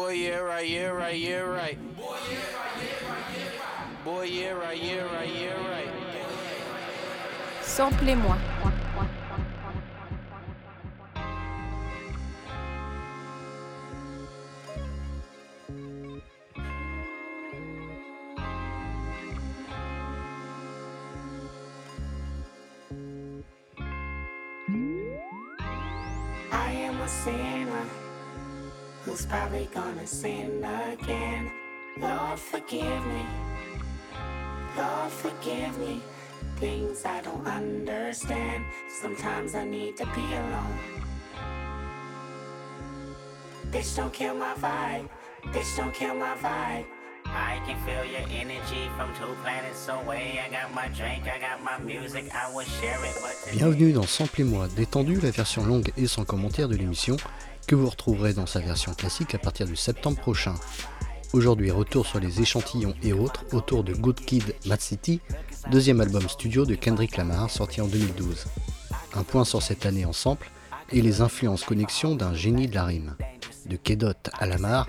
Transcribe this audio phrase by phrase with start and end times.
[0.00, 1.76] Boy, yeah, right, yeah, right, yeah, right.
[1.94, 4.04] Boy, yeah, right, yeah, right, yeah, right.
[4.04, 5.88] Boy, yeah, right, yeah, right, yeah, right.
[7.60, 8.49] Samplez-moi.
[29.20, 31.52] Who's probably gonna sin again.
[31.98, 33.26] Lord, forgive me.
[34.76, 36.00] Lord, forgive me.
[36.56, 38.64] Things I don't understand.
[39.00, 40.78] Sometimes I need to be alone.
[43.70, 45.08] Bitch, don't kill my vibe.
[45.52, 46.86] Bitch, don't kill my vibe.
[47.32, 49.88] I can feel your energy from two planets.
[49.88, 53.56] I got my drink, I got my music, I will share it.
[53.56, 57.16] Bienvenue dans Samplez-moi détendu, la version longue et sans commentaire de l'émission,
[57.68, 60.54] que vous retrouverez dans sa version classique à partir du septembre prochain.
[61.32, 65.20] Aujourd'hui, retour sur les échantillons et autres autour de Good Kid, Mad City,
[65.70, 68.46] deuxième album studio de Kendrick Lamar sorti en 2012.
[69.14, 70.50] Un point sur cette année en sample
[70.90, 73.14] et les influences connexions d'un génie de la rime.
[73.66, 74.88] De Kedot à Lamar,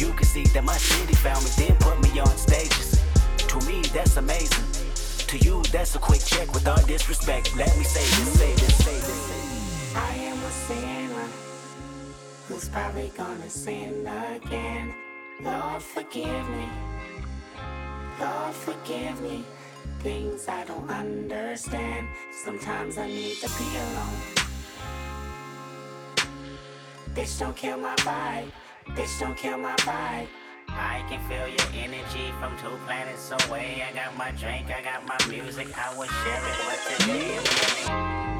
[0.00, 2.98] You can see that my city found me, then put me on stages.
[3.48, 4.64] To me, that's amazing.
[5.26, 7.54] To you, that's a quick check with all disrespect.
[7.54, 9.94] Let me say this, say this, say this.
[9.94, 11.28] I am a sinner
[12.48, 14.94] who's probably gonna sin again.
[15.42, 16.66] Lord, forgive me.
[18.18, 19.44] Lord, forgive me.
[19.98, 22.08] Things I don't understand.
[22.32, 24.20] Sometimes I need to be alone.
[27.14, 28.50] Bitch, don't kill my vibe.
[28.88, 30.26] Bitch, don't kill my vibe.
[30.68, 33.84] I can feel your energy from two planets away.
[33.88, 36.56] I got my drink, I got my music, I will share it.
[36.66, 38.39] But today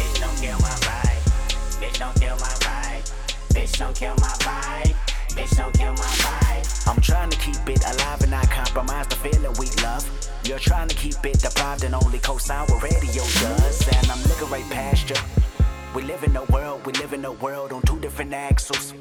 [0.21, 1.21] don't kill my vibe.
[1.81, 3.03] Bitch, don't kill my vibe.
[3.53, 4.95] Bitch, don't kill my vibe.
[5.35, 6.87] Bitch, don't kill my vibe.
[6.87, 10.05] I'm trying to keep it alive and not compromise the feeling we love.
[10.43, 13.87] You're trying to keep it deprived and only co-sign what radio does.
[13.87, 15.15] And I'm looking right past you.
[15.95, 18.93] We live in a world, we live in a world on two different axles.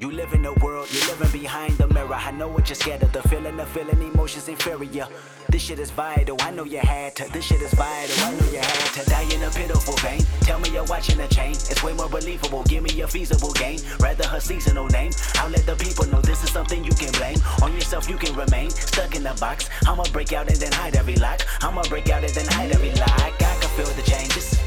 [0.00, 2.14] You live in a world, you're living behind the mirror.
[2.14, 5.06] I know what you're scared of, the feeling, the feeling, emotions inferior.
[5.50, 7.30] This shit is vital, I know you had to.
[7.34, 10.22] This shit is vital, I know you had to die in a pitiful pain.
[10.40, 12.62] Tell me you're watching the chain, it's way more believable.
[12.62, 15.12] Give me a feasible game, rather her seasonal name.
[15.34, 17.36] I'll let the people know this is something you can blame.
[17.60, 19.68] On yourself, you can remain stuck in the box.
[19.86, 21.42] I'ma break out and then hide every lock.
[21.60, 23.20] I'ma break out and then hide every lock.
[23.20, 24.58] I can feel the changes.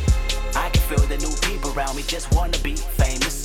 [0.55, 3.42] I can feel the new people around me just wanna be famous.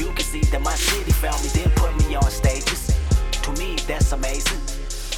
[0.00, 2.96] You can see that my city found me, then put me on stages.
[3.42, 4.58] To me, that's amazing.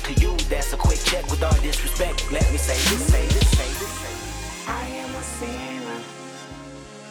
[0.07, 2.33] To you, that's a quick check with all disrespect.
[2.33, 3.95] Let me say this, say this, say this.
[4.67, 6.01] I am a sinner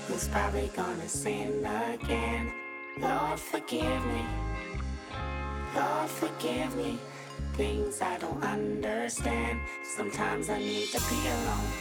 [0.06, 2.52] who's probably gonna sin again.
[3.00, 4.26] Lord, forgive me.
[5.74, 7.00] Lord, forgive me.
[7.54, 9.62] Things I don't understand.
[9.96, 11.72] Sometimes I need to be alone.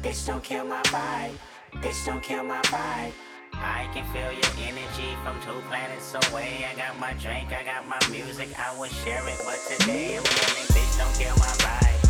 [0.00, 1.49] Bitch, don't kill my vibe.
[1.78, 3.12] Bitch, don't kill my vibe.
[3.54, 6.66] I can feel your energy from two planets away.
[6.70, 9.40] I got my drink, I got my music, I will share it.
[9.44, 12.00] But today I'm feeling, bitch, don't kill my vibe.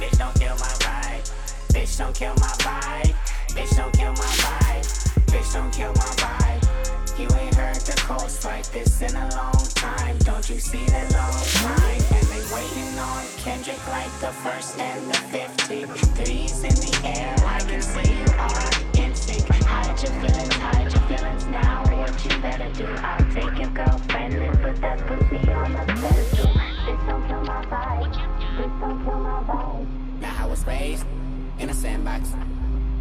[0.00, 1.24] Bitch, don't kill my vibe.
[1.72, 3.14] Bitch, don't kill my vibe.
[3.54, 4.86] Bitch, don't kill my vibe.
[5.28, 7.18] Bitch, don't kill my vibe.
[7.18, 10.18] You ain't heard the coast like this in a long time.
[10.18, 11.36] Don't you see the long
[11.68, 12.02] line?
[12.16, 15.84] And they waiting on Kendrick like the first and the 50.
[16.16, 18.81] Threes in the air, I can see you are.
[20.02, 21.84] Hide your feelings, hide your feelings now.
[21.84, 22.86] What you better do?
[22.86, 26.46] I'll take your girlfriend and put that pussy on the pedestal.
[26.46, 28.12] Bitch, don't kill my vibe.
[28.56, 30.20] Bitch, don't kill my vibe.
[30.20, 31.06] Now I was raised
[31.60, 32.30] in a sandbox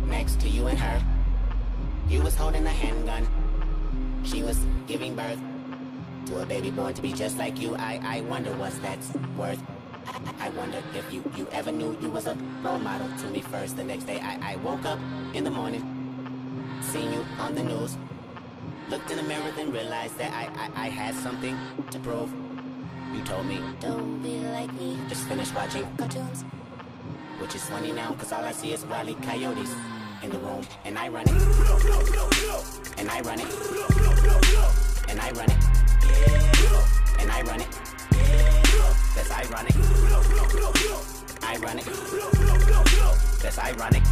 [0.06, 1.03] next to you and her.
[2.07, 3.27] You was holding a handgun.
[4.24, 5.39] She was giving birth
[6.27, 7.75] to a baby born to be just like you.
[7.77, 9.59] I, I wonder what's that's worth.
[10.06, 13.42] I, I wonder if you, you ever knew you was a role model to me
[13.42, 13.75] first.
[13.75, 15.00] The next day I, I woke up
[15.33, 16.00] in the morning,
[16.83, 17.98] seen you on the news,
[18.89, 21.57] looked in the mirror, then realized that I, I, I had something
[21.92, 22.31] to prove.
[23.13, 24.97] You told me, Don't be like me.
[25.09, 26.44] just finish watching Cartoons.
[27.40, 29.16] which is funny now, cause all I see is Wile E.
[29.21, 29.73] Coyotes
[30.23, 31.30] in the room, and I run it,
[32.97, 33.47] and I run it,
[35.09, 35.57] and I run it,
[37.19, 37.68] and I run it.
[39.16, 39.76] That's ironic.
[41.44, 41.85] I run it.
[43.42, 44.04] That's ironic.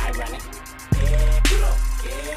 [0.00, 0.67] Ironic.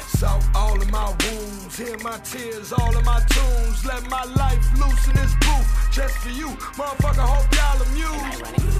[0.06, 3.84] Soak all of my wounds, hear my tears, all of my tunes.
[3.84, 6.48] Let my life loose in this booth, just for you.
[6.78, 8.22] Motherfucker, hope y'all amused.
[8.24, 8.74] And I run it.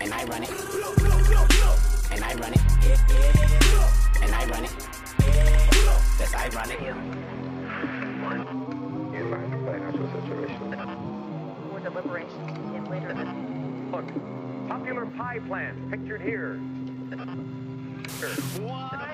[0.00, 0.50] And I run it.
[2.10, 2.60] And I run it.
[4.22, 4.72] And I run it.
[6.18, 6.78] That's ironic.
[11.78, 13.14] for deliberation in later
[13.92, 14.06] Look,
[14.68, 16.60] popular pie plants pictured here.
[18.20, 19.07] Wiley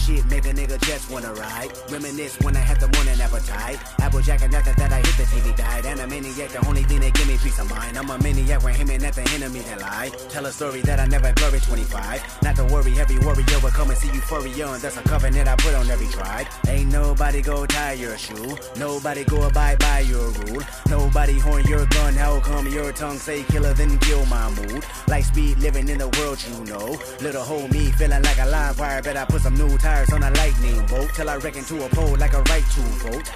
[0.00, 1.70] shit make a nigga just wanna ride.
[1.90, 3.78] Reminisce when I had the morning appetite.
[4.00, 5.84] Applejack and after that I hit the TV guide.
[5.86, 7.98] And a maniac, the only thing that give me peace of mind.
[7.98, 10.10] I'm a maniac when aiming at the enemy that lie.
[10.28, 12.42] Tell a story that I never glory 25.
[12.42, 14.68] Not to worry, heavy warrior will come and see euphoria.
[14.68, 16.46] And that's a covenant I put on every tribe.
[16.68, 18.56] Ain't nobody go tie your shoe.
[18.76, 20.62] Nobody go abide by your rule.
[20.88, 22.14] Nobody horn your gun.
[22.14, 24.84] How come your tongue say killer then kill my mood?
[25.08, 26.98] Like speed living in the world you know.
[27.20, 29.02] Little hole me feeling like a live wire.
[29.02, 31.10] Bet I put some new tires on a lightning bolt.
[31.14, 33.28] Till I reckon to a pole like a right to vote.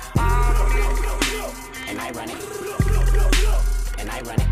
[1.88, 2.40] And I run it.
[3.99, 4.50] And I run it.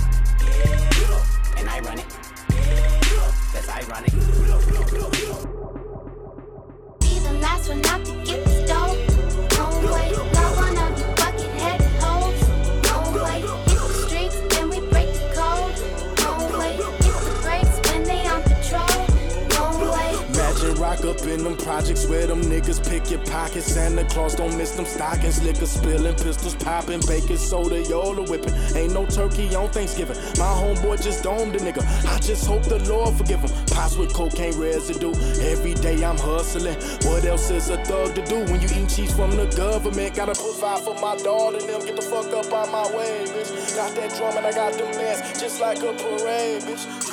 [1.59, 2.09] And I run it.
[3.53, 4.13] That's ironic.
[7.01, 8.22] Be the last one out
[21.13, 23.67] up in them projects where them niggas pick your pockets.
[23.67, 25.43] Santa Claus don't miss them stockings.
[25.43, 28.55] Liquor spilling, pistols popping, baking soda, Yola whipping.
[28.75, 30.17] Ain't no turkey on Thanksgiving.
[30.39, 31.83] My homeboy just domed a nigga.
[32.07, 33.51] I just hope the Lord forgive him.
[33.67, 35.13] Pots with cocaine residue.
[35.53, 36.77] Every day I'm hustling.
[37.05, 40.15] What else is a thug to do when you eat cheese from the government?
[40.15, 41.85] Gotta five for my daughter and them.
[41.85, 43.77] Get the fuck up out my way, bitch.
[43.77, 47.12] Got that drum and I got them bands just like a parade, bitch.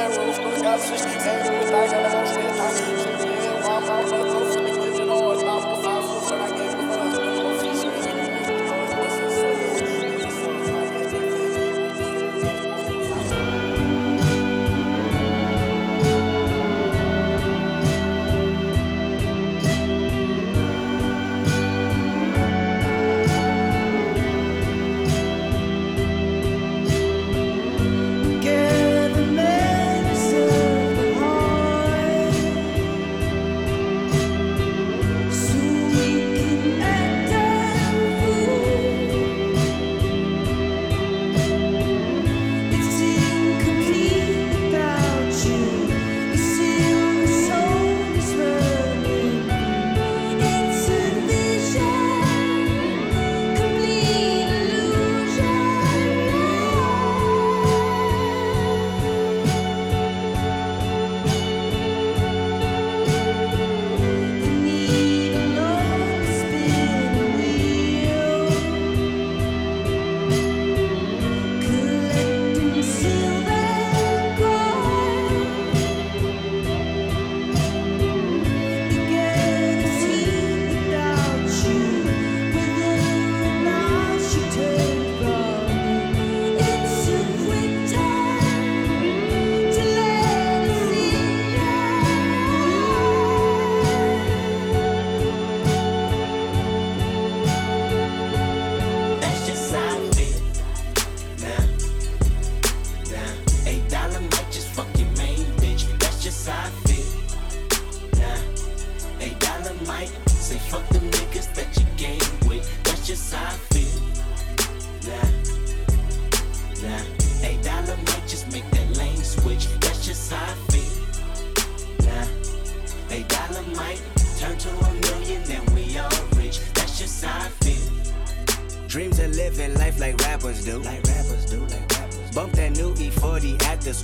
[0.00, 2.32] Everyone's got switch, everybody's got a
[4.32, 4.49] switch.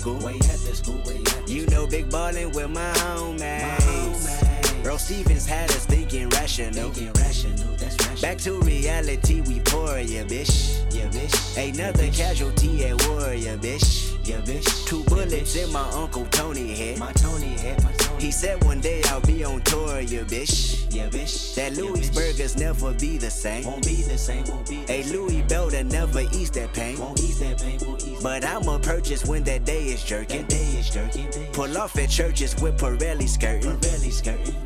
[0.06, 0.26] School.
[0.26, 4.86] Way after school, way after You know, big ballin' with my homies.
[4.86, 6.90] Earl Stevens had us thinking rational.
[6.90, 8.22] Thinking rational, that's rational.
[8.22, 10.84] Back to reality, we pour ya, bitch.
[10.94, 11.34] Yeah, bitch.
[11.58, 14.14] Another casualty at war, ya, bitch.
[14.24, 14.86] Yeah, bitch.
[14.86, 16.98] Two bullets in my Uncle Tony head.
[16.98, 20.75] My Tony head, my Tony He said one day I'll be on tour, ya, bitch.
[20.96, 21.54] Yeah, bitch.
[21.56, 23.66] That Louis burgers never be the same.
[23.66, 26.98] Won't be the same, won't be A Louis belt that never ease that pain.
[26.98, 30.40] Won't ease that pain, won't ease But I'ma purchase when that day is jerking.
[30.40, 31.28] That day is jerking.
[31.52, 33.76] Pull off at churches with Pirelli skirting.
[33.76, 34.56] Pirelli skirting.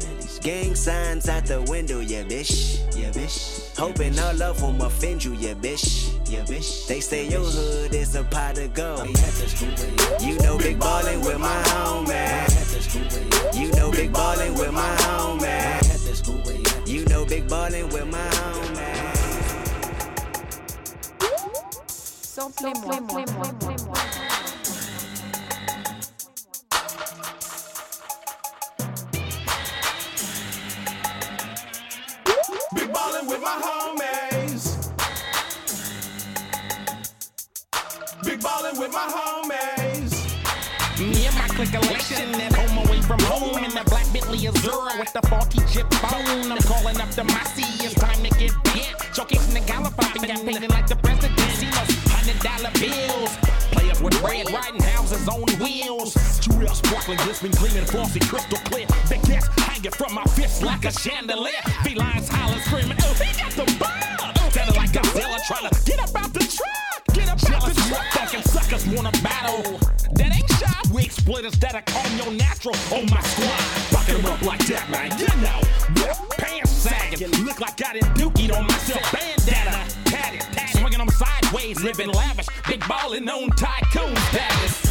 [0.41, 2.79] Gang signs out the window, yeah, bitch.
[2.97, 3.77] Yeah, bitch.
[3.77, 6.15] Hoping all of them offend you, yeah, bitch.
[6.31, 6.87] Yeah, bitch.
[6.87, 9.09] They say your hood is a pot of gold.
[10.23, 13.61] You know big ballin' with my homie.
[13.61, 15.90] You know big ballin' with my homie.
[16.27, 18.91] You know big ballin' with my homie.
[21.89, 23.77] Samplez-moi, moi, moi, moi.
[32.75, 34.65] Big ballin' with my homies.
[38.25, 40.13] Big ballin' with my homies.
[40.99, 43.73] Me and my click election at home away from home in
[44.31, 46.53] the black Bentley Azura with the faulty chip phone.
[46.53, 48.97] I'm calling up the Massey, it's time to get bent.
[49.15, 51.39] Showcasing the gallop popping, got painted like the president.
[51.59, 53.37] See those hundred dollar bills.
[53.73, 56.15] Players with red riding houses on wheels.
[56.41, 58.87] Jewel sparkling, glistening, gleaming, flossy, crystal clear.
[59.09, 61.63] Big cats hanging from my fist like a chandelier.
[61.83, 64.35] Felines hollering, screaming, oh, he got the bomb.
[64.53, 67.05] Sounding like Godzilla trying to get up out the truck.
[67.15, 68.07] Get up out the truck.
[68.13, 69.79] Fucking suckers wanna battle.
[70.15, 70.81] That ain't shy.
[70.93, 74.00] Wig splitters that'll calm your natural on my squad.
[74.31, 75.11] Up like that, man.
[75.19, 75.61] You know.
[76.01, 77.33] Whip, pants sagging.
[77.45, 79.03] Look like I done dookied on myself.
[79.13, 79.85] Bandana.
[80.33, 80.79] It.
[80.79, 84.90] Swinging them sideways, living lavish, big ballin' on tycoon status.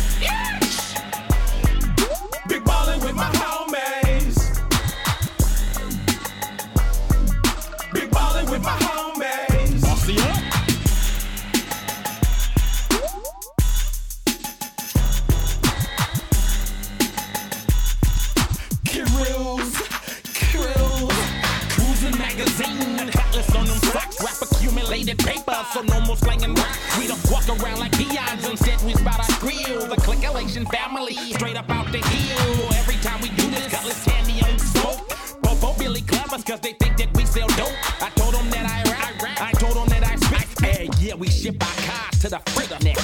[25.74, 26.78] So no more slanging rock.
[26.98, 29.86] We don't walk around like peons and said we spot our grill.
[29.88, 32.74] The Clickalation family, straight up out the hill.
[32.74, 35.00] Every time we do this, cutlass candy on smoke.
[35.42, 37.74] Bobo Billy Clevers, cause they think that we sell dope.
[38.02, 40.48] I told them that I rap, I told them that I spit.
[40.62, 42.98] Hey, yeah, we ship our cars to the fritter neck.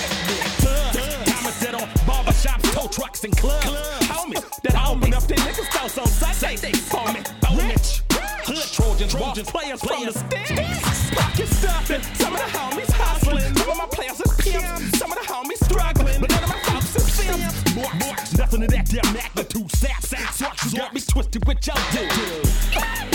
[1.25, 3.65] Thomas said on barbershops, tow trucks, and clubs.
[4.09, 6.71] Homies that open up their niggas' stores on Sunday.
[6.73, 7.21] For me,
[7.69, 10.54] Rich, Hood Trojans, Trojans, players from the sticks.
[18.95, 19.71] Damn magnitude.
[19.75, 23.14] Sap, sap, swatches got me twisted with your dude.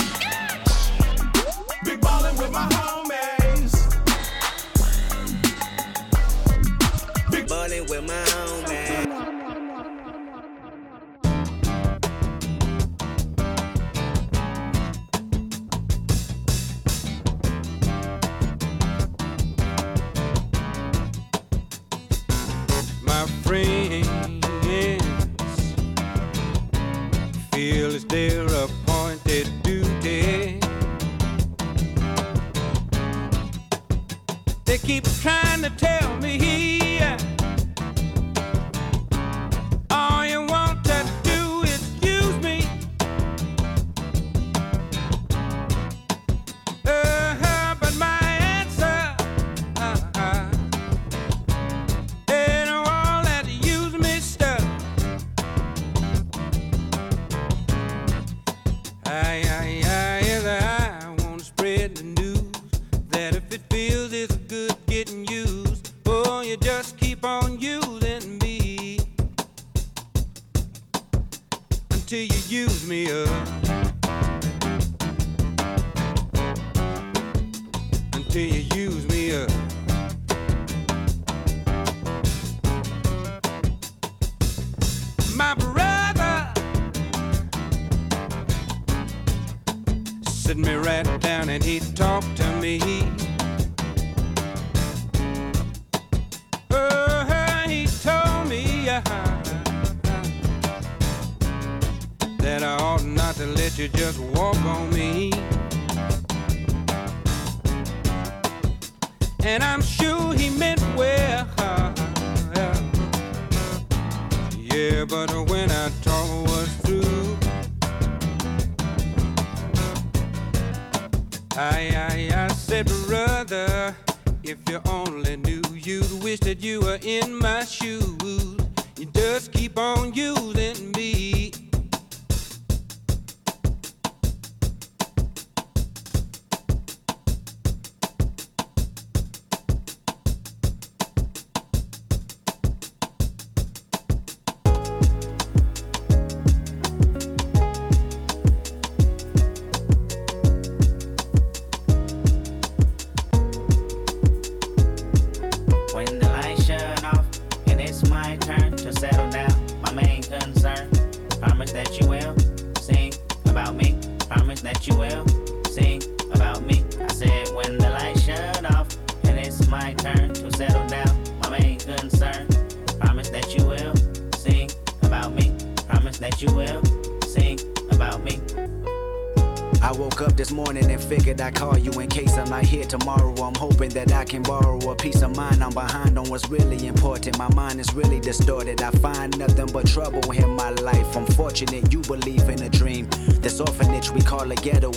[130.37, 130.90] Using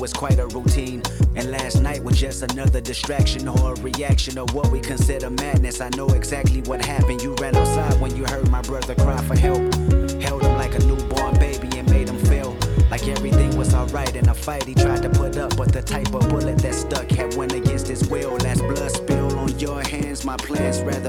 [0.04, 1.02] is quite a routine.
[1.36, 5.82] And last night was just another distraction or a reaction of what we consider madness.
[5.82, 7.22] I know exactly what happened.
[7.22, 9.62] You ran outside when you heard my brother cry for help.
[10.22, 12.56] Held him like a newborn baby and made him feel
[12.92, 15.58] like everything was alright in a fight he tried to put up.
[15.58, 18.36] But the type of bullet that stuck had went against his will.
[18.38, 21.03] Last blood spill on your hands, my plan's rather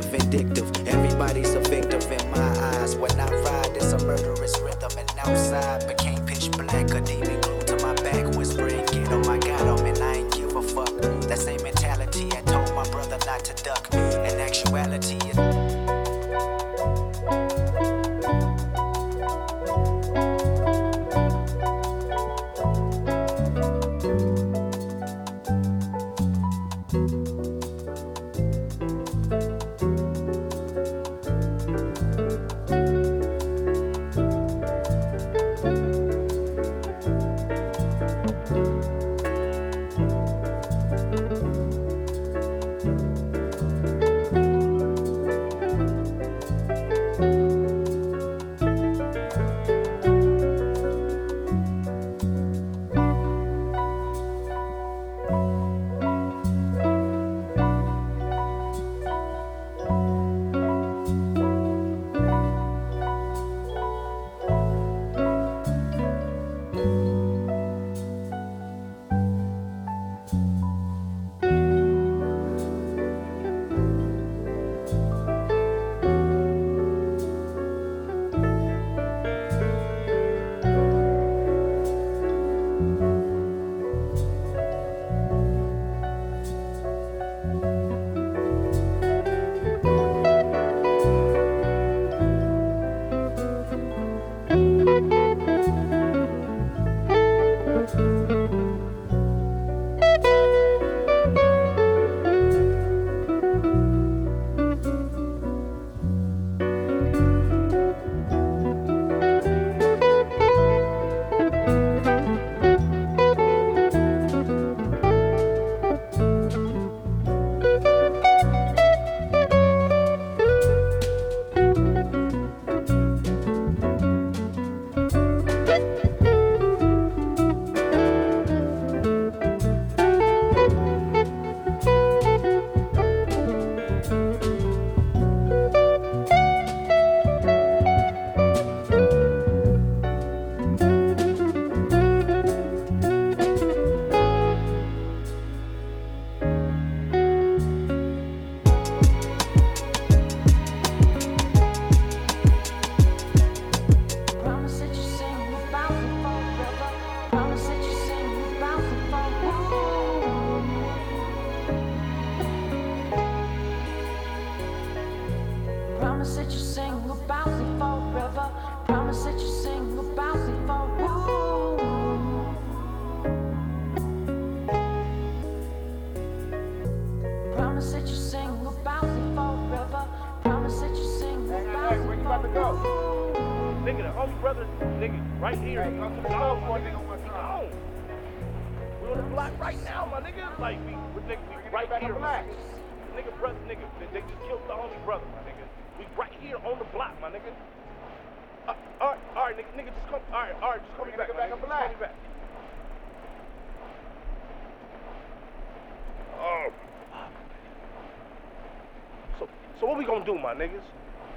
[210.25, 210.83] Gonna do, my niggas?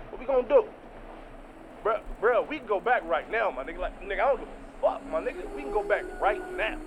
[0.09, 0.65] What we gonna do?
[1.83, 3.79] Bruh, bruh, we can go back right now, my nigga.
[3.79, 5.55] Like, nigga, I don't give a fuck, my nigga.
[5.55, 6.77] We can go back right now.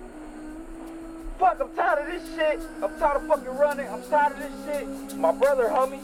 [1.39, 2.59] Fuck, I'm tired of this shit.
[2.83, 3.87] I'm tired of fucking running.
[3.87, 5.17] I'm tired of this shit.
[5.17, 6.00] My brother, homie.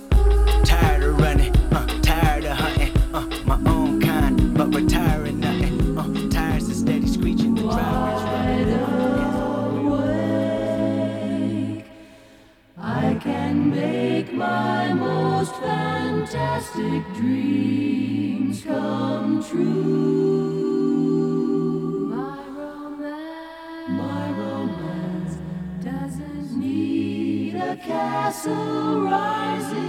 [27.67, 29.84] A castle rising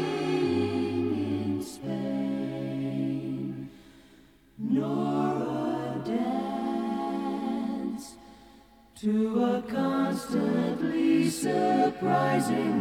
[1.54, 3.70] in Spain,
[4.58, 8.16] nor a dance
[8.96, 12.77] to a constantly surprising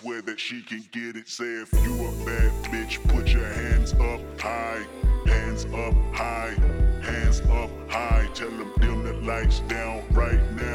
[0.00, 1.28] swear that she can get it.
[1.28, 4.86] Say if you a bad bitch, put your hands up high,
[5.26, 6.54] hands up high,
[7.02, 8.28] hands up high.
[8.32, 10.67] Tell them dim the lights down right now.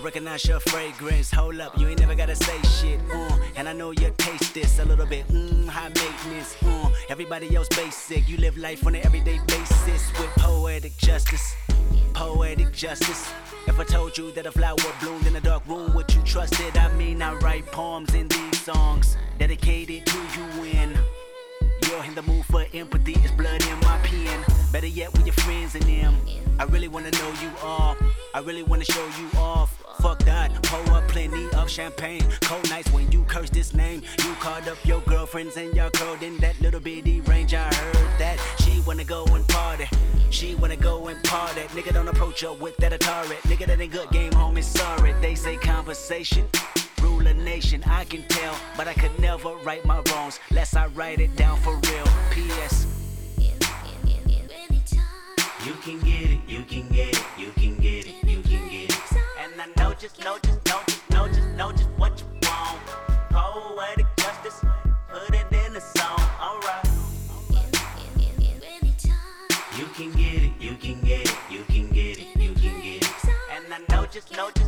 [0.00, 1.30] Recognize your fragrance.
[1.30, 3.00] Hold up, you ain't never gotta say shit.
[3.12, 5.26] Uh, and I know you taste this a little bit.
[5.28, 6.56] Mmm, high maintenance.
[6.62, 8.28] Uh, everybody else basic.
[8.28, 11.54] You live life on an everyday basis with poetic justice.
[12.14, 13.30] Poetic justice.
[13.66, 16.58] If I told you that a flower bloomed in a dark room, would you trust
[16.60, 16.80] it?
[16.80, 20.98] I mean, I write poems in these songs dedicated to you when
[21.88, 23.12] you're in the mood for empathy.
[23.22, 24.59] It's blood in my pen.
[24.72, 26.16] Better yet, with your friends and them.
[26.58, 27.96] I really wanna know you all.
[28.34, 29.82] I really wanna show you off.
[30.00, 32.22] Fuck that, pour up plenty of champagne.
[32.42, 34.02] Cold nights when you curse this name.
[34.24, 37.52] You called up your girlfriends and y'all curled in that little bitty range.
[37.52, 39.88] I heard that she wanna go and party.
[40.30, 41.62] She wanna go and party.
[41.74, 43.36] Nigga don't approach her with that Atari.
[43.50, 44.62] Nigga that ain't good game, homie.
[44.62, 46.46] Sorry, they say conversation.
[47.02, 50.38] Rule a nation, I can tell, but I could never right my wrongs.
[50.52, 52.06] Lest I write it down for real.
[52.30, 52.89] P.S.
[55.66, 58.90] You can get it, you can get it, you can get it, you can get
[58.90, 58.98] it.
[59.38, 62.80] And I know just, know just, know just, know just, know just what you want.
[63.28, 64.64] Poetic justice,
[65.10, 66.86] put it in a song, alright.
[69.76, 73.02] You can get it, you can get it, you can get it, you can get
[73.02, 73.10] it.
[73.52, 74.59] And I know just, know just,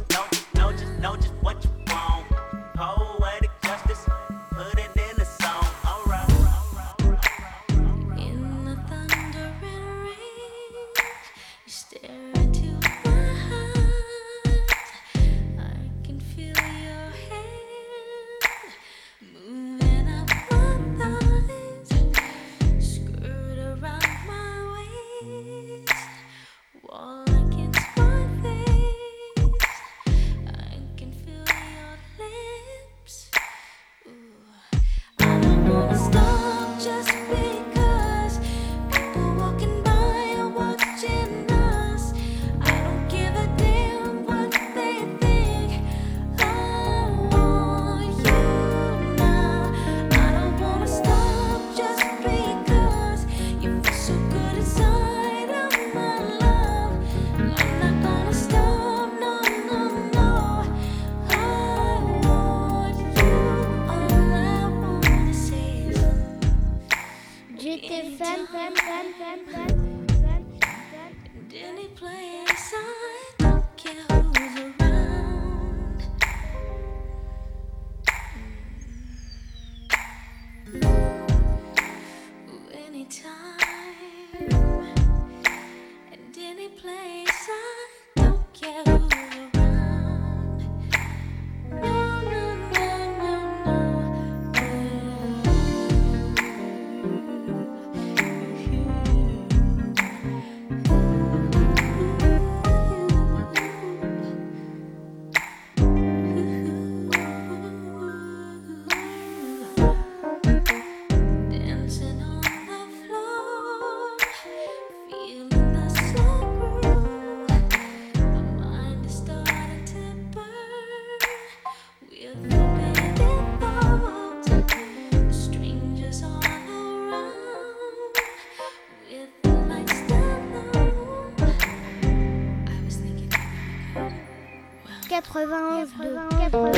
[135.34, 136.72] 91 91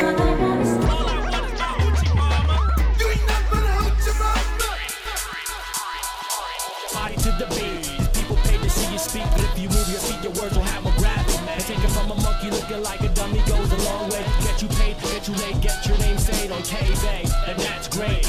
[6.93, 8.13] Body to the beat.
[8.13, 10.63] People pay to see you speak, but if you move your feet, your words will
[10.63, 11.37] have a gravity.
[11.49, 14.23] And take it from a monkey looking like a dummy goes a long way.
[14.43, 18.23] Get you paid, get you laid, get your name saved on K-Bay, and that's great.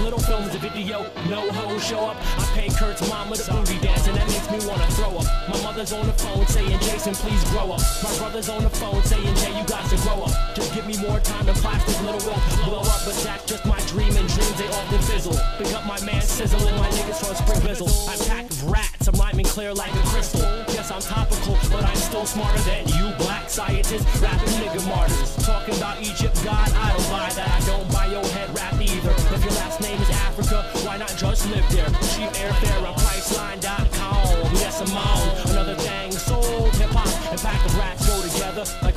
[0.00, 4.06] Little films, a video, no hoes show up, I pay Kurt's mama the booty dance,
[4.08, 5.24] and that makes me wanna throw up.
[5.48, 7.80] My mother's on the phone saying, Jason, please grow up.
[8.02, 10.34] My brother's on the phone saying, Jay, you got to grow up.
[10.54, 13.78] Just give me more time and plastic little will blow up, but that's just my
[13.86, 15.38] dream, and dreams they often fizzle.
[15.58, 17.88] Pick up my man Sizzle and my niggas from Spring Bizzle.
[18.10, 20.42] I'm pack rats, I'm rhyming clear like a crystal.
[20.90, 25.34] I'm topical, but I'm still smarter than you black scientists, rapping nigga martyrs.
[25.44, 27.48] Talking about Egypt, God, I don't buy that.
[27.48, 29.10] I don't buy your head rap either.
[29.34, 31.88] If your last name is Africa, why not just live there?
[32.12, 34.54] Cheap airfare on Priceline.com.
[34.60, 36.12] Yes, I'm on another thing.
[36.12, 38.93] Sold hip hop and pack of rats go together like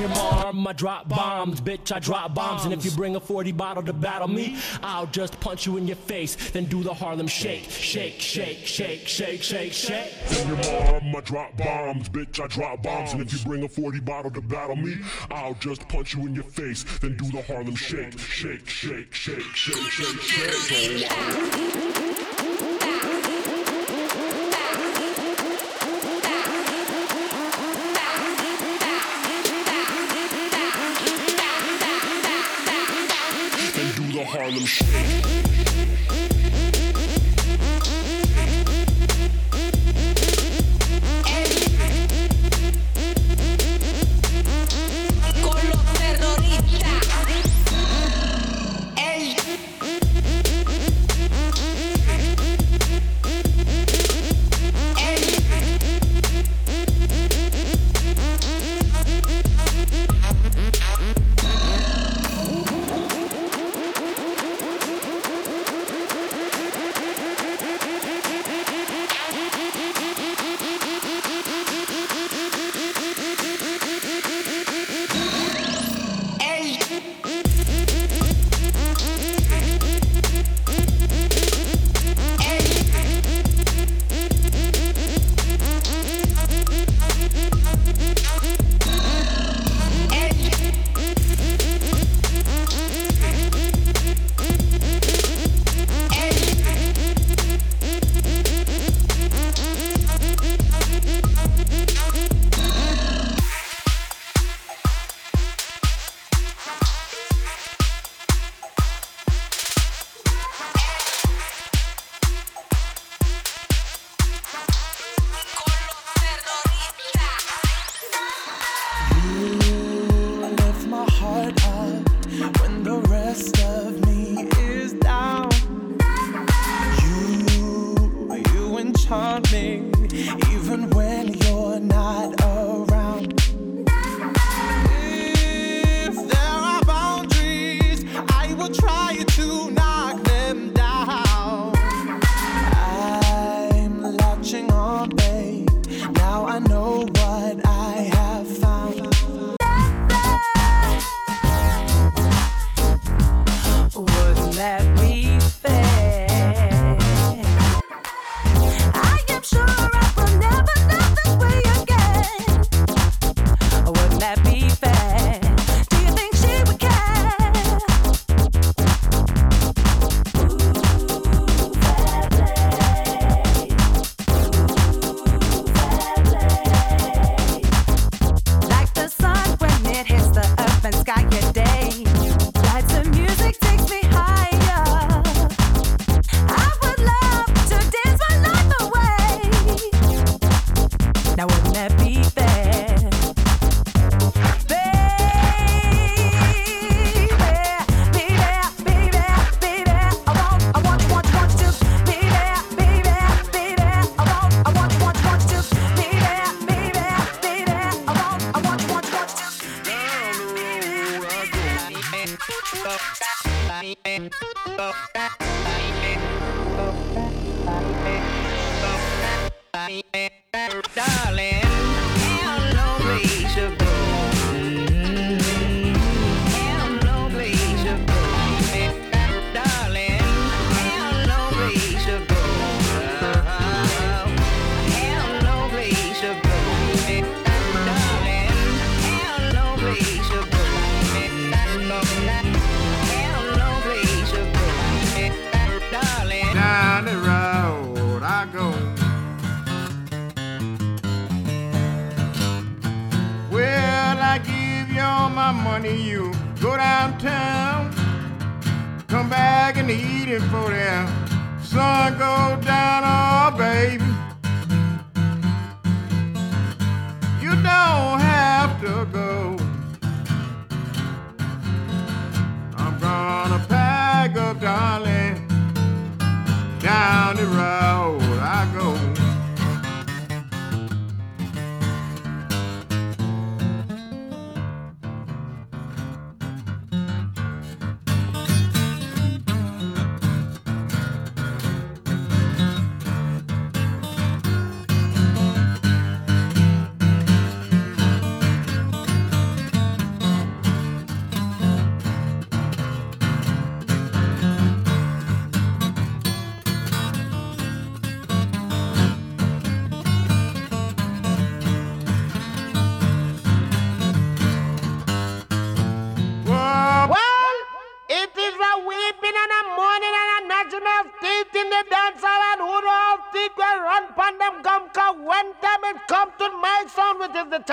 [0.00, 0.66] your mom.
[0.66, 1.92] I drop bombs, bitch.
[1.92, 2.64] I drop bombs.
[2.64, 5.86] And if you bring a 40 bottle to battle me, I'll just punch you in
[5.86, 6.50] your face.
[6.50, 10.12] Then do the Harlem shake, shake, shake, shake, shake, shake, shake.
[10.40, 13.12] In your mom, I drop bombs, bitch, I drop bombs.
[13.12, 14.96] And if you bring a 40 bottle to battle me,
[15.30, 19.54] I'll just punch you in your face, then do the Harlem shake, shake, shake, shake,
[19.54, 21.08] shake, shake, shake.
[21.08, 22.17] Then
[34.38, 35.47] Harlem shake.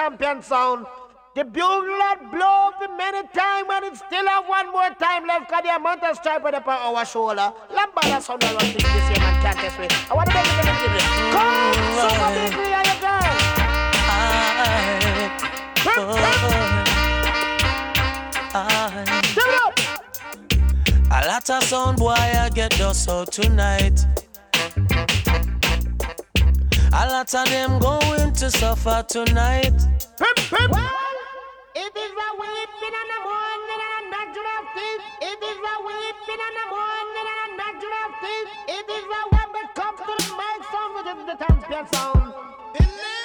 [0.06, 0.86] Champion sound.
[1.36, 5.50] The bugle that blow for many time and it still have one more time left
[5.50, 7.52] cause the amount of stripe on our shoulder.
[7.72, 9.80] Lambada sound that run this year man can't test.
[10.10, 10.74] I want to make it a
[11.34, 11.74] Come,
[12.06, 12.96] super big, are you
[21.12, 24.06] A lot of sound boy I get dust out tonight.
[26.94, 29.95] A lot of them going to suffer tonight.
[30.18, 30.72] Pip, pip.
[31.76, 35.04] It is a weeping and a mourning and a of teeth.
[35.20, 38.52] It is a weeping and a mourning and a of teeth.
[38.70, 43.25] It is a when we come to the mic sound which is the champion sound.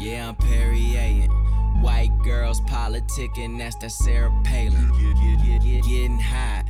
[0.00, 1.28] yeah, I'm Perrier.
[1.82, 4.90] White girls politicking, that's that Sarah Palin.
[5.60, 6.64] Getting hot,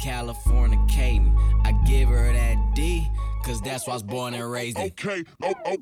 [0.00, 1.34] California Caden.
[1.64, 3.10] I give her that D,
[3.42, 4.86] cause that's why I was born and raised in.
[4.86, 5.76] Okay, okay.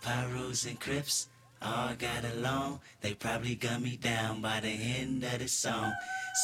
[0.00, 1.28] Pirus and Crips
[1.62, 2.80] all got along.
[3.00, 5.92] They probably got me down by the end of the song.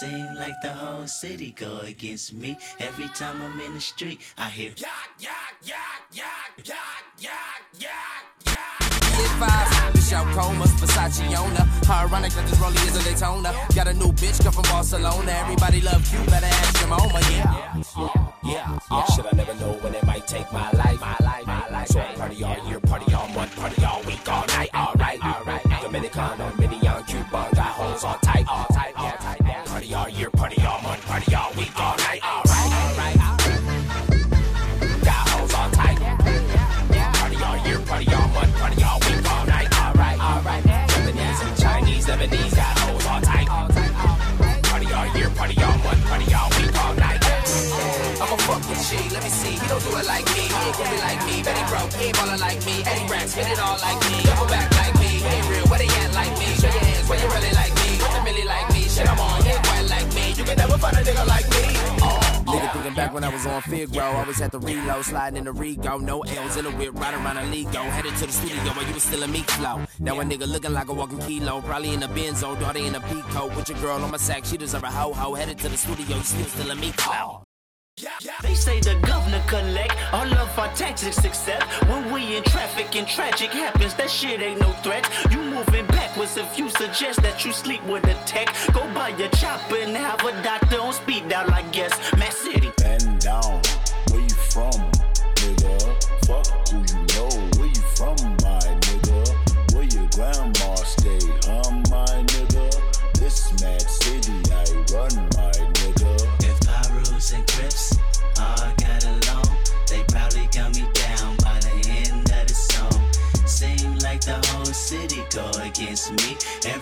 [0.01, 2.57] Seem like the whole city go against me.
[2.81, 8.25] Every time I'm in the street, I hear yak, yak, yak, yak, yak, yak, yak,
[9.17, 11.67] Lit vibes, bitch out comas, Versace on her.
[11.93, 13.55] Ironic that this rollie is a Daytona.
[13.75, 15.31] Got a new bitch come from Barcelona.
[15.31, 17.83] Everybody love you, better ask your mama, yeah.
[18.45, 19.05] Yeah, yeah.
[19.15, 21.01] Should I never know when it might take my life?
[21.01, 21.89] My life, my life.
[21.89, 24.71] So I party all year, party all month, party all week, all night.
[24.75, 24.94] Alright,
[28.05, 29.67] hoes all tight, all tight, all tight.
[29.67, 32.21] Party all year, party all month, party all week, all night.
[32.23, 33.17] Alright, alright.
[35.05, 35.99] Got hoes all tight.
[37.19, 39.69] Party all year, party all month, party all week, all night.
[39.81, 40.65] Alright, alright.
[40.65, 43.49] Japanese and Chinese, Lebanese, got hoes all tight.
[44.69, 47.25] Party all year, party all month, party all week, all night.
[48.21, 49.57] I'ma fuck with she, let me see.
[49.57, 51.43] He don't do it like me, he ain't gonna like me.
[51.43, 52.83] Betty broke, he ain't ballin' like me.
[52.85, 54.23] Eddie Racks, spit it all like me.
[54.25, 55.19] Double back like me.
[55.19, 56.47] You ain't real, where they at like me?
[56.61, 57.84] Show your hands, where you really like me?
[60.85, 61.65] Find a nigga like me.
[62.53, 65.53] Nigga thinking back when I was on Figaro, always had to reload, sliding in the
[65.53, 68.73] Rego, no L's in the whip, right around the league, go headed to the studio
[68.75, 69.85] while you was still a meat flow.
[69.99, 73.01] Now a nigga looking like a walking kilo, probably in a Benzo, daughter in a
[73.01, 75.77] peacoat, with your girl on my sack, she deserve a ho ho, headed to the
[75.77, 77.44] studio, you still still a meat flow.
[78.43, 83.07] They say the governor collect all of our taxes except when we in traffic and
[83.07, 83.95] tragic happens.
[83.95, 85.09] That shit ain't no threat.
[85.31, 88.53] You moving backwards if you suggest that you sleep with a tech.
[88.73, 91.97] Go buy your chopper and have a doctor on speed dial, I guess.
[92.17, 92.73] Mass City.
[92.79, 93.63] Bend down.
[94.11, 94.91] Where you from,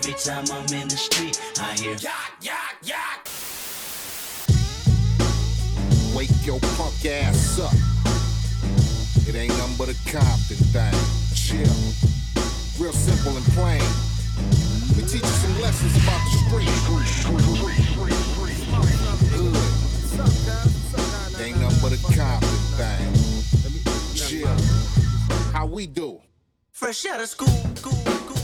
[0.05, 3.29] Every time I'm in the street, I hear yak, yak, yak.
[6.13, 7.71] Wake your punk ass up.
[9.25, 10.93] It ain't nothing but a Compton thing.
[11.33, 11.71] Chill.
[12.83, 13.81] Real simple and plain.
[14.97, 16.67] We teach you some lessons about the street.
[19.31, 19.55] Hood.
[21.41, 23.13] Ain't nothing but a Compton thing.
[24.15, 24.57] Chill.
[25.53, 26.19] How we do?
[26.73, 28.42] Fresh out of school, school, school.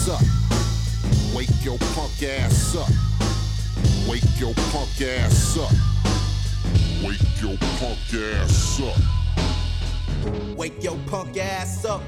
[0.00, 1.36] Ass up.
[1.36, 2.88] Wake your punk ass up.
[4.08, 5.70] Wake your punk ass up.
[7.04, 10.56] Wake your punk ass up.
[10.56, 12.00] Wake your punk ass up.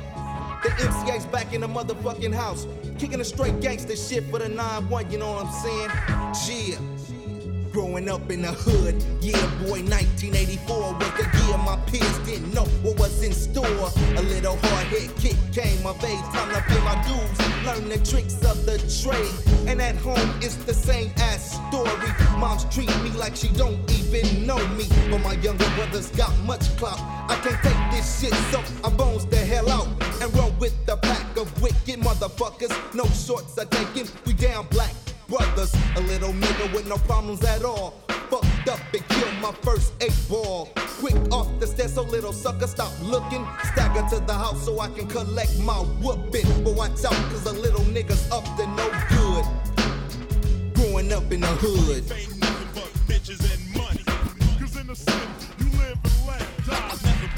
[0.62, 2.66] The MC Eiht's back in the motherfucking house.
[2.98, 5.90] Kicking a straight gangster shit for the 9-1, you know what I'm saying?
[6.70, 7.01] Yeah.
[7.72, 12.66] Growing up in the hood, yeah, boy, 1984 was the year my peers didn't know
[12.84, 13.64] what was in store.
[13.64, 17.96] A little hard hit kick came of age, time to pay my dues, learn the
[18.04, 19.32] tricks of the trade.
[19.66, 22.12] And at home, it's the same ass story.
[22.36, 26.76] Moms treat me like she don't even know me, but my younger brothers got much
[26.76, 27.00] clout.
[27.00, 29.88] I can't take this shit, so I bones the hell out
[30.20, 32.72] and run with the pack of wicked motherfuckers.
[32.94, 34.92] No shorts are taken, we down black
[35.32, 35.74] brothers.
[35.96, 37.94] A little nigga with no problems at all.
[38.30, 40.70] Fucked up and killed my first eight ball.
[41.00, 43.46] Quick off the stairs, so little sucker stop looking.
[43.72, 46.46] Stagger to the house so I can collect my whooping.
[46.64, 49.44] But watch out, cause a little nigga's up to no good.
[50.74, 52.04] Growing up in the hood.
[52.12, 54.04] Ain't nothing but bitches and money.
[54.60, 55.16] Cause in the city,
[55.58, 57.30] you live and let die.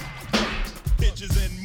[0.99, 1.64] Bitches and money.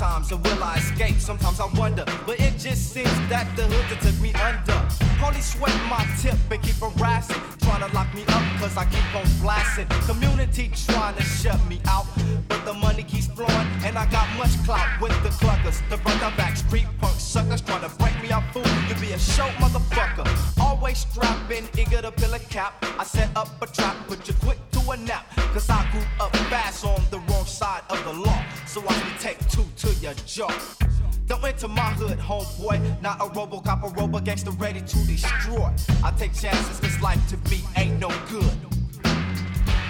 [0.00, 1.20] Times, and will I escape?
[1.20, 4.80] Sometimes I wonder, but it just seems that the hood that took me under.
[5.20, 9.04] Police sweat my tip and keep harassing, trying to lock me up, cause I keep
[9.14, 9.86] on blasting.
[10.08, 12.06] Community trying to shut me out,
[12.48, 15.78] but the money keeps flowing, and I got much clout with the cluckers.
[15.90, 15.98] The
[16.36, 18.64] back street punk suckers trying to break me up, fool.
[18.88, 20.26] You be a show motherfucker.
[20.60, 22.72] Always strapping, eager to fill a cap.
[22.98, 25.26] I set up a trap, put you quick to a nap.
[25.52, 28.42] Cause I grew up fast on the wrong side of the law.
[28.64, 30.50] So I can take two to your jaw.
[31.26, 33.02] Don't enter my hood, homeboy.
[33.02, 35.68] Not a Robocop, a robo gangster ready to destroy.
[36.02, 38.56] I take chances, cause life to me ain't no good.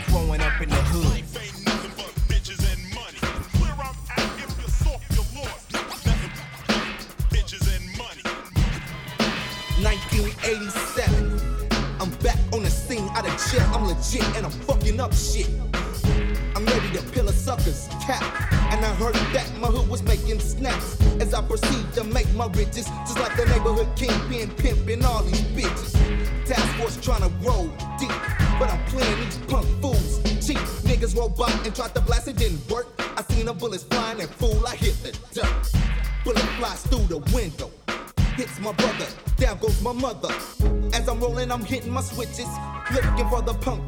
[0.08, 1.22] Growing up in the hood.
[9.80, 11.40] 1987.
[12.00, 13.62] I'm back on the scene out of jail.
[13.72, 15.69] I'm legit and I'm fucking up shit.
[22.52, 22.86] Riches.
[23.06, 25.92] Just like the neighborhood kingpin pimping all these bitches.
[26.46, 28.12] Task force trying to roll deep,
[28.58, 30.58] but I'm playing these punk fools cheap.
[30.88, 32.88] Niggas roll by and tried to blast, it didn't work.
[33.16, 35.72] I seen the bullets flying and fool, I hit the dirt.
[36.24, 37.70] Bullet flies through the window
[38.40, 40.32] hits my brother, down goes my mother.
[40.94, 42.48] As I'm rolling, I'm hitting my switches.
[42.92, 43.79] Looking for the punk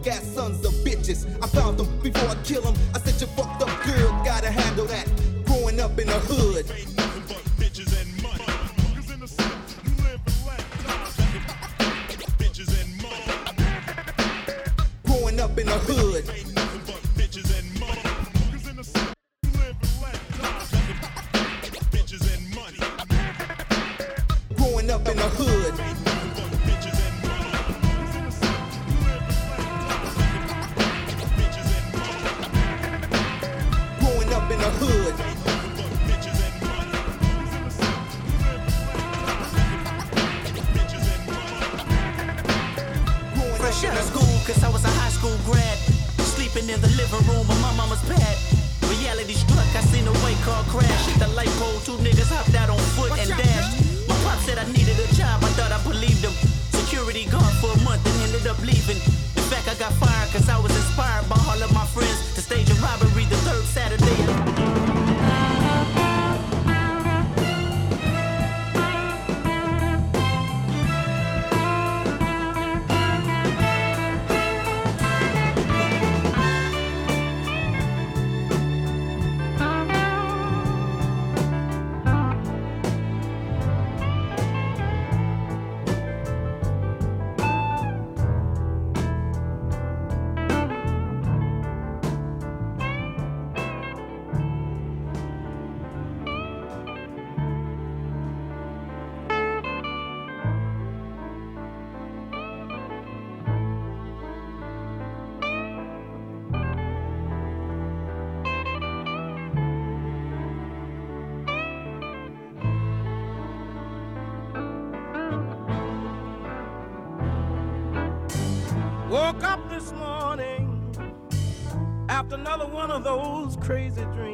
[123.73, 124.32] crazy dreams.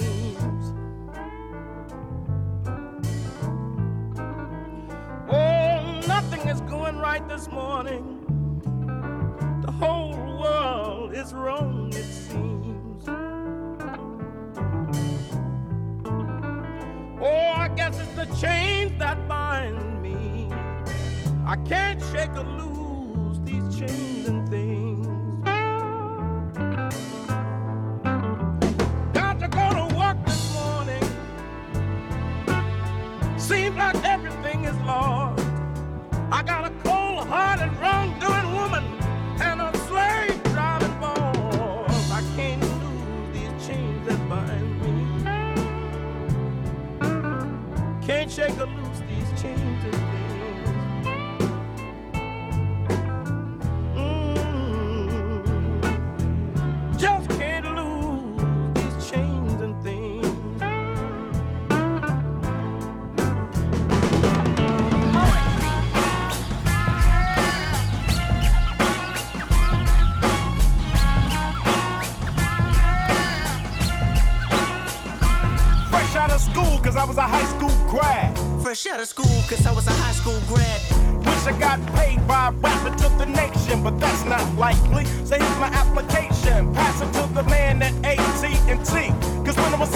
[78.79, 80.81] Fresh out of school, cause I was a high school grad.
[81.27, 85.05] Wish I got paid by a rapper to the nation, but that's not likely.
[85.25, 86.73] So here's my application.
[86.75, 89.09] Pass it to the man at AT&T.
[89.45, 89.91] Cause when I was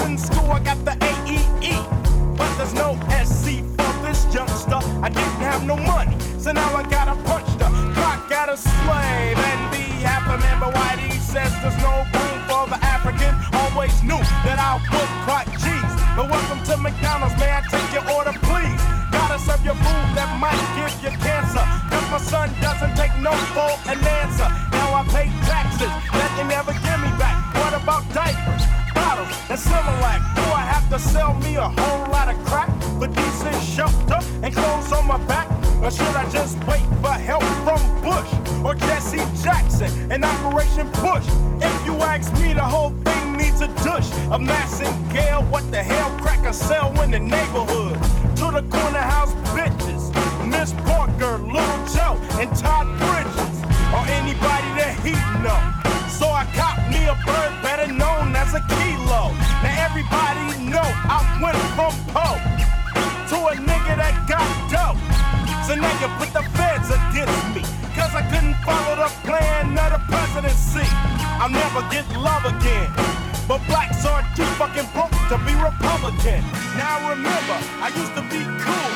[77.43, 78.93] remember, I used to be cool.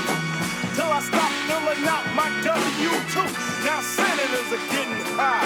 [0.76, 3.16] Till I stopped filling out my W-2.
[3.66, 5.44] Now senators are getting high.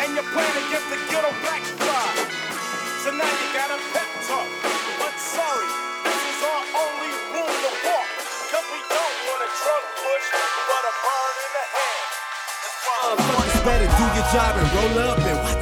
[0.00, 1.28] And you're playing against the ghetto.
[3.04, 4.48] So now you got a pep talk.
[5.00, 5.68] But sorry,
[6.04, 8.08] this is our only room to walk.
[8.48, 10.26] Cause we don't want a Trump push,
[10.68, 12.00] but a bird in the hand.
[14.00, 15.59] Do your job and roll up and watch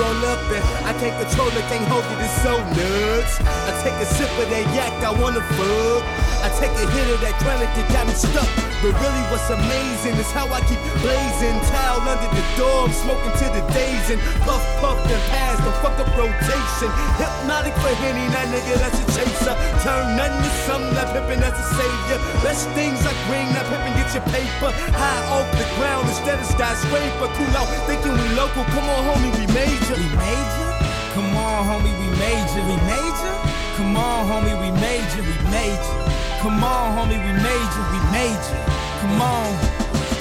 [0.00, 3.36] and I can't control it, can't hold it, it's so nuts.
[3.44, 6.04] I take a sip of that yak, I wanna fuck.
[6.40, 8.48] I take a hit of that chronic that got me stuck.
[8.80, 11.52] But really what's amazing is how I keep blazing.
[11.68, 15.72] Towel under the door, I'm smoking to the days and puff, puff, and pass the
[15.84, 16.88] fuck up rotation.
[17.20, 19.52] Hypnotic for Henny, that nigga that's a chaser.
[19.84, 22.18] Turn nothing to something, that pippin' that's a savior.
[22.40, 24.72] Best things like ring, that pippin' get your paper.
[24.96, 27.28] High off the ground instead of skyscraper.
[27.36, 28.64] Cool out, thinking we local.
[28.72, 29.89] Come on, homie, we major.
[29.90, 30.70] We major?
[31.14, 32.62] Come on, homie, we major.
[32.62, 33.34] We major?
[33.76, 35.22] Come on, homie, we major.
[35.22, 35.96] We major.
[36.38, 37.82] Come on, homie, we major.
[37.90, 38.58] We major.
[39.02, 39.80] Come on.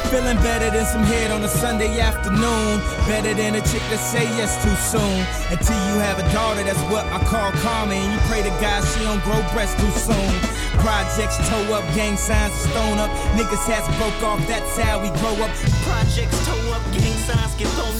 [0.09, 2.81] Feeling better than some head on a Sunday afternoon.
[3.05, 5.21] Better than a chick that say yes too soon.
[5.53, 7.93] Until you have a daughter, that's what I call karma.
[7.93, 10.33] And you pray to God she don't grow breasts too soon.
[10.81, 13.11] Projects toe up, gang signs stone up.
[13.37, 15.51] Niggas hats broke off, that's how we grow up.
[15.85, 17.98] Projects toe up, gang signs get thrown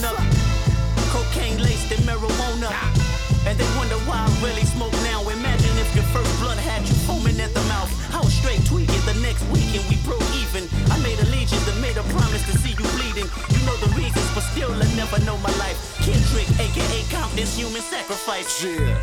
[9.40, 10.68] next weekend, we broke even.
[10.90, 13.28] I made allegiance and made a promise to see you bleeding.
[13.50, 15.96] You know the reasons, but still I never know my life.
[15.98, 18.64] Kendrick, aka Compton's human sacrifice.
[18.64, 18.96] Yeah.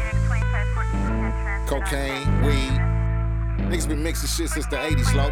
[1.67, 2.81] Cocaine, weed.
[3.69, 5.31] Niggas been mixing shit since the 80s, low.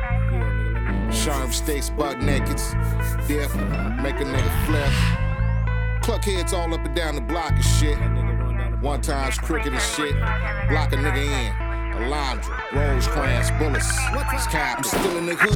[1.11, 2.73] Sharp sticks, buck nakeds.
[3.27, 3.53] Dip,
[4.01, 4.91] make a nigga flip.
[6.03, 7.97] Cluck heads all up and down the block and shit.
[8.81, 10.13] One time's cricket and shit.
[10.69, 11.64] Block a nigga in.
[11.95, 13.87] Alondra, Rosecrans, bullets.
[14.43, 15.55] Scab, I'm still in the hood.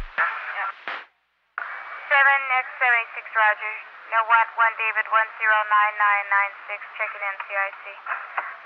[1.60, 3.74] X76 Roger.
[4.08, 7.84] No one, one David 109996 checking in CIC.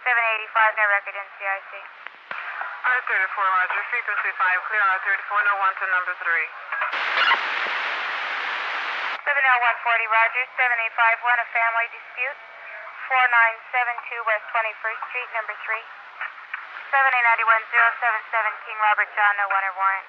[0.06, 1.72] 785 no record in CIC.
[2.84, 6.30] R34 Roger, frequency 5, clear R34, no one to number 3.
[9.24, 12.38] 70140 Roger, 7851 a family dispute.
[13.10, 16.03] 4972 West 21st Street, number 3.
[16.90, 20.06] 7891077 King Robert John, no one or warrant.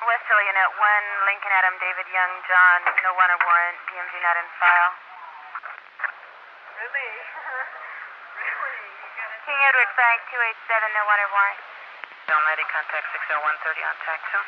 [0.00, 4.36] West Hill Unit 1, Lincoln Adam David Young John, no one or warrant, DMG not
[4.38, 4.92] in file.
[6.80, 7.10] Really?
[9.46, 11.60] King Edward Frank 287, no one or warrant.
[12.30, 14.38] XL90, contact 60130 on TAC 2.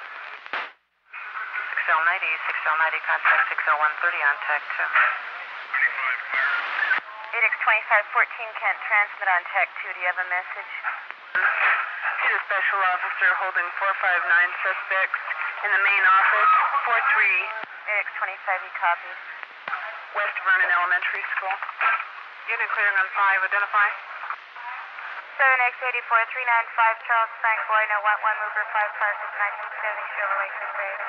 [1.82, 5.31] 6L90, 6L90, contact 60130 on TAC 2.
[7.32, 9.92] 8X2514 can't transmit on TAC 2.
[9.92, 10.72] Do you have a message?
[11.32, 13.88] The special officer holding 459
[14.62, 15.20] suspects
[15.64, 16.52] in the main office,
[16.86, 19.20] 43 8X25, he copies.
[20.12, 21.56] West Vernon Elementary School.
[22.52, 23.88] Unit clearing on 5, identify.
[25.40, 29.32] 7X84 395 Charles Frank Boy, no 11 Mover 556
[29.72, 31.00] 1970 Chevrolet Crusade.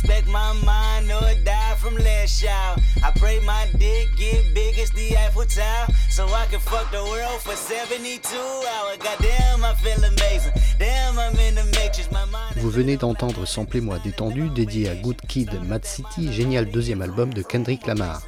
[0.02, 2.80] Respect my mind or die from less shout.
[3.04, 5.88] I pray my dick get big as the Eiffel Tower.
[6.10, 8.98] So I can fuck the world for 72 hours.
[8.98, 10.54] Goddamn, I feel amazing.
[10.80, 12.10] Damn, I'm in the matrix.
[12.14, 17.02] My mind Vous venez d'entendre Samplez-moi détendu dédié à Good Kid, Mad City, génial deuxième
[17.02, 18.22] album de Kendrick Lamar.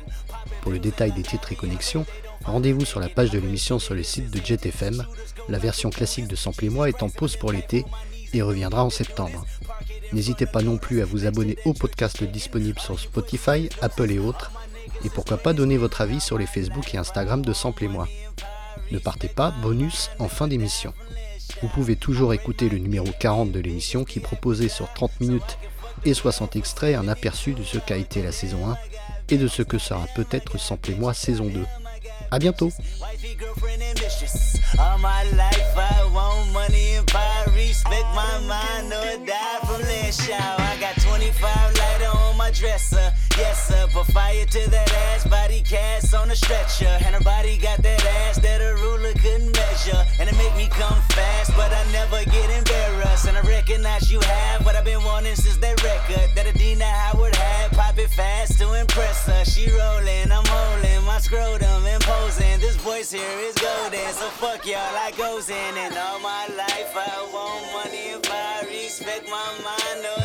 [0.63, 2.05] Pour le détail des titres et connexions,
[2.43, 5.05] rendez-vous sur la page de l'émission sur le site de Jet FM.
[5.47, 7.86] La version classique de Samplez-moi est en pause pour l'été
[8.34, 9.45] et reviendra en septembre.
[10.14, 14.51] N'hésitez pas non plus à vous abonner au podcast disponible sur Spotify, Apple et autres,
[15.05, 18.07] et pourquoi pas donner votre avis sur les Facebook et Instagram de Samplez-moi.
[18.91, 20.93] Ne partez pas, bonus en fin d'émission.
[21.62, 25.57] Vous pouvez toujours écouter le numéro 40 de l'émission qui proposait sur 30 minutes
[26.05, 28.78] et 60 extraits un aperçu de ce qu'a été la saison 1
[29.30, 31.62] et de ce que sera peut-être Samplez-moi saison 2.
[32.32, 32.71] A bientôt
[42.12, 42.20] girlfriend and mistress.
[42.20, 42.20] All my life I want money and power.
[42.20, 42.20] Respect my mind or die from last shower.
[42.20, 43.14] I got 25 lighter on my dresser.
[43.38, 43.88] Yes, sir.
[43.93, 46.97] Put fire to that ass, body cast on a stretcher.
[47.05, 50.05] And her body got that ass that a ruler couldn't measure.
[50.20, 53.28] And it make me come fast, but I never get embarrassed.
[53.28, 57.36] And I recognize you have what I've been wanting since that record that Adina Howard
[57.36, 57.72] had.
[57.72, 59.45] Pop it fast to impress her.
[59.45, 62.59] She rolling, I'm holding my scrotum imposing.
[62.59, 65.74] This voice here is golden, so fuck y'all, I goes in.
[65.78, 68.68] And all my life I want money and power.
[68.68, 70.20] Respect my mind or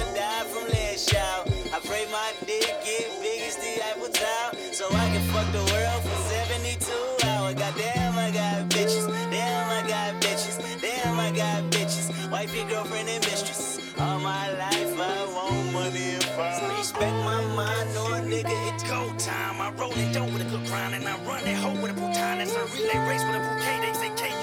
[11.27, 12.07] I got bitches.
[12.31, 13.81] Wifey, girlfriend, and mistress.
[13.99, 16.79] All my life I want money and power.
[16.79, 19.61] Respect my mind or nigga, it's go time.
[19.61, 21.95] I roll it dope with a good grind and I run that hoe with a
[21.95, 22.39] bouton.
[22.39, 23.77] That's a relay race with a bouquet.
[23.83, 24.36] They say, K,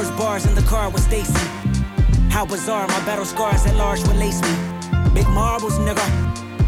[0.00, 1.46] first bars in the car with Stacy.
[2.30, 4.52] How bizarre, my battle scars at large will lace me.
[5.12, 6.06] Big marbles, nigga.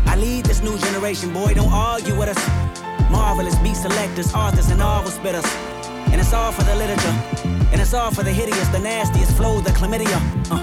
[0.07, 2.43] I lead this new generation, boy, don't argue with us.
[3.11, 5.49] Marvelous beat selectors, authors, and novel spitters.
[6.11, 7.17] And it's all for the literature.
[7.73, 10.21] And it's all for the hideous, the nastiest flow, the chlamydia.
[10.51, 10.61] Uh.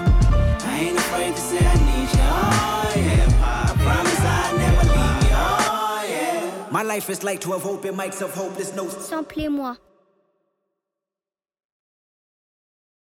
[0.72, 2.22] I ain't afraid to say I need you.
[2.22, 3.66] Oh, yeah.
[3.66, 5.36] I promise I never leave you.
[5.36, 6.68] Oh, yeah.
[6.70, 8.94] My life is like 12 open mics of hopeless notes.
[9.10, 9.74] Samplez-moi.